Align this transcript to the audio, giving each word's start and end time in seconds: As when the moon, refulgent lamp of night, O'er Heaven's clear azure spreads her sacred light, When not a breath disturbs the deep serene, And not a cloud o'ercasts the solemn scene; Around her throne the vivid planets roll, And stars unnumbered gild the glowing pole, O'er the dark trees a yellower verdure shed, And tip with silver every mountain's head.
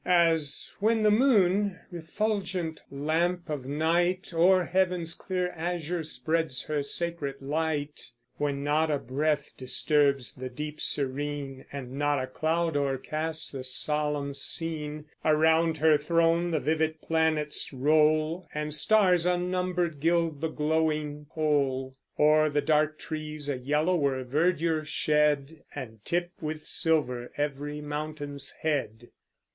As 0.03 0.73
when 0.79 1.03
the 1.03 1.11
moon, 1.11 1.79
refulgent 1.91 2.81
lamp 2.89 3.47
of 3.51 3.65
night, 3.67 4.33
O'er 4.33 4.65
Heaven's 4.65 5.13
clear 5.13 5.51
azure 5.51 6.01
spreads 6.01 6.63
her 6.63 6.81
sacred 6.81 7.39
light, 7.39 8.11
When 8.37 8.63
not 8.63 8.89
a 8.89 8.97
breath 8.97 9.51
disturbs 9.55 10.33
the 10.33 10.49
deep 10.49 10.79
serene, 10.81 11.65
And 11.71 11.91
not 11.91 12.19
a 12.19 12.25
cloud 12.25 12.75
o'ercasts 12.75 13.51
the 13.51 13.63
solemn 13.63 14.33
scene; 14.33 15.05
Around 15.23 15.77
her 15.77 15.99
throne 15.99 16.49
the 16.49 16.59
vivid 16.59 16.99
planets 17.03 17.71
roll, 17.71 18.47
And 18.55 18.73
stars 18.73 19.27
unnumbered 19.27 19.99
gild 19.99 20.41
the 20.41 20.47
glowing 20.47 21.27
pole, 21.29 21.95
O'er 22.17 22.49
the 22.49 22.59
dark 22.61 22.97
trees 22.97 23.49
a 23.49 23.57
yellower 23.59 24.23
verdure 24.23 24.83
shed, 24.83 25.61
And 25.75 26.03
tip 26.03 26.31
with 26.41 26.65
silver 26.65 27.31
every 27.37 27.81
mountain's 27.81 28.49
head. 28.61 29.09